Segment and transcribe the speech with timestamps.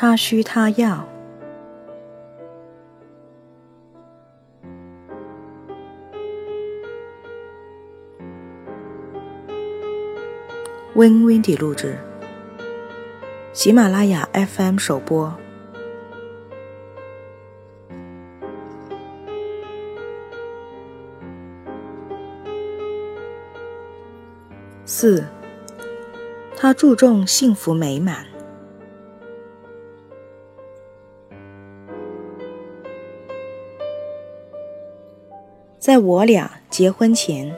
[0.00, 1.06] 他需他要。
[10.94, 11.98] Win Windy 录制，
[13.52, 15.38] 喜马拉雅 FM 首播。
[24.86, 25.26] 四，
[26.56, 28.24] 他注重幸福美满。
[35.80, 37.56] 在我俩结婚前，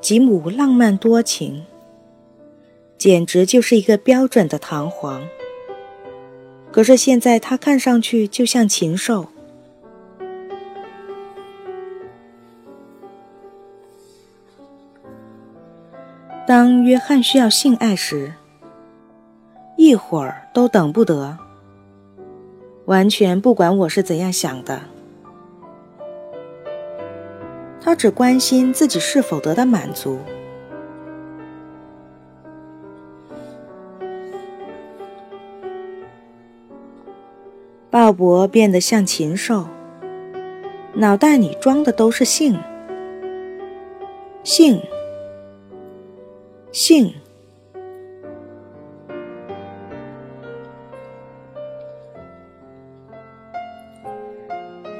[0.00, 1.66] 吉姆浪漫多情，
[2.96, 5.20] 简直就是一个标准的弹簧。
[6.70, 9.26] 可是现在他看上去就像禽兽。
[16.46, 18.34] 当约翰需要性爱时，
[19.76, 21.36] 一会儿都等不得，
[22.84, 24.80] 完全不管我是怎样想的。
[27.80, 30.18] 他只关心自己是否得到满足。
[37.90, 39.66] 鲍勃变得像禽兽，
[40.94, 42.56] 脑袋里装的都是性，
[44.44, 44.80] 性。
[46.72, 47.12] 性。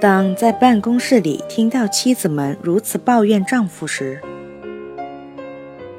[0.01, 4.19] 当在办公室里听到妻子们如此抱怨丈夫时，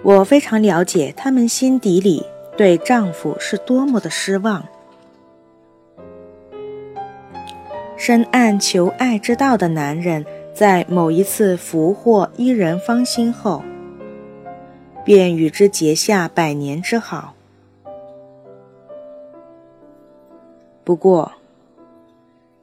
[0.02, 2.26] 我非常了解他们心底里
[2.58, 4.66] 对丈夫是多么的失望。
[7.96, 13.64] 深谙求爱之道的男人，在某一次俘获伊人芳心后。
[15.04, 17.34] 便与之结下百年之好。
[20.84, 21.32] 不过，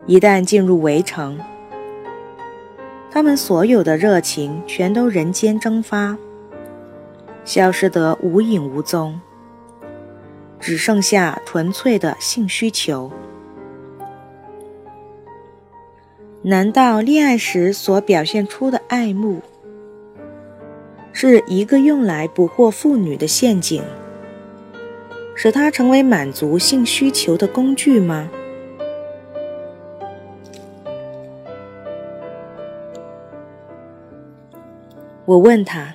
[0.08, 1.38] 一旦进入围城，
[3.10, 6.16] 他们所有的热情全都人间蒸发，
[7.44, 9.20] 消失得无影无踪，
[10.58, 13.12] 只剩下纯粹的性需求。
[16.40, 19.42] 难道恋爱时所表现出的爱慕？
[21.12, 23.82] 是一个用来捕获妇女的陷阱，
[25.34, 28.30] 使它成为满足性需求的工具吗？
[35.28, 35.94] 我问他：“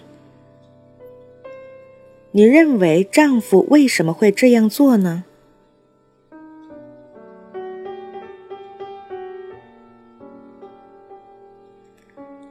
[2.30, 5.24] 你认为丈夫为什么会这样做呢？”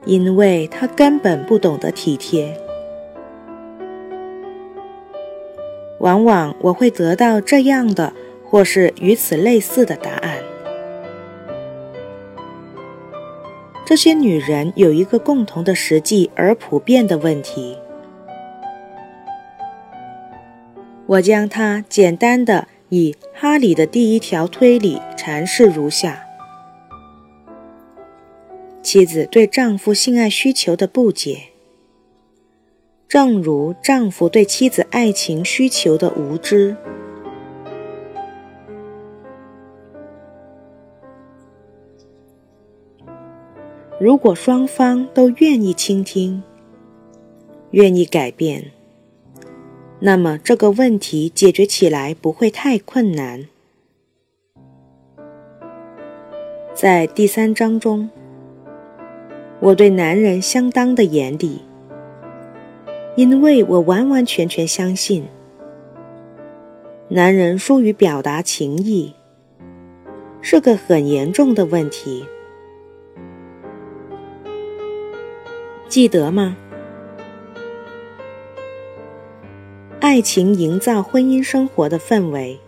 [0.04, 2.60] 因为他根本不懂得体贴。
[6.00, 8.12] 往往我会得到这样的，
[8.44, 10.31] 或是与此类似的答案。
[13.84, 17.76] 这些女人有一个共同的、实际而普遍的问题。
[21.06, 26.24] 我将它简单的以哈里的第一条推理阐释如下。
[28.82, 31.50] 妻子对丈夫性爱需求的不解，
[33.08, 36.76] 正如丈夫对妻子爱情需求的无知。
[44.02, 46.42] 如果双方都愿意倾听，
[47.70, 48.72] 愿意改变，
[50.00, 53.46] 那么这个问题解决起来不会太困难。
[56.74, 58.10] 在第三章中。
[59.60, 61.60] 我对男人相当的严厉，
[63.14, 65.24] 因为我完完全全相信，
[67.06, 69.14] 男人疏于表达情意
[70.40, 72.26] 是个很严重的问题。
[75.92, 76.56] 记得吗？
[80.00, 82.58] 爱情营造婚姻生活的氛围，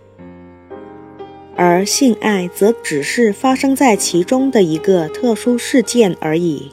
[1.57, 6.73] 而性爱则只是发生在其中的一个特殊事件而已。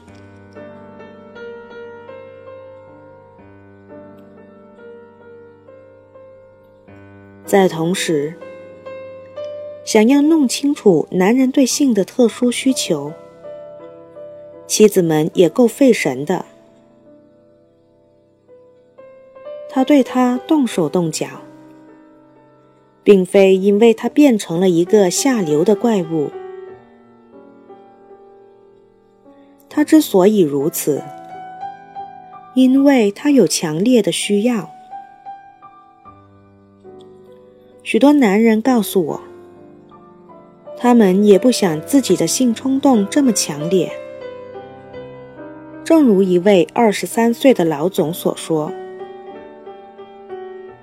[7.46, 8.34] 在同时，
[9.86, 13.14] 想要弄清楚男人对性的特殊需求，
[14.72, 16.46] 妻子们也够费神的。
[19.68, 21.26] 他对他动手动脚，
[23.04, 26.30] 并非因为他变成了一个下流的怪物。
[29.68, 31.02] 他之所以如此，
[32.54, 34.70] 因为他有强烈的需要。
[37.82, 39.20] 许多男人告诉我，
[40.78, 43.92] 他们也不想自己的性冲动这么强烈。
[45.84, 48.72] 正如一位二十三岁的老总所说：“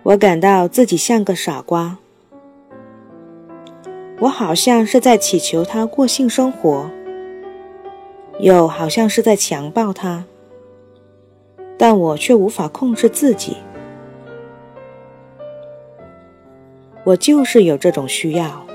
[0.04, 1.98] 我感到自己像个傻瓜，
[4.20, 6.92] 我好像是在祈求他过性生活，
[8.40, 10.26] 又好像是在强暴他，
[11.78, 13.56] 但我却无法控制自己。
[17.06, 18.66] 我就是有这种需要。”